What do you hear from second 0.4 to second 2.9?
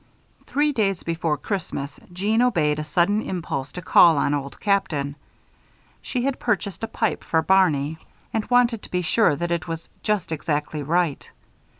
Three days before Christmas, Jeanne obeyed a